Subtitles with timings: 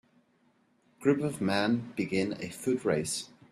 [0.99, 3.29] Group of men begin a foot race.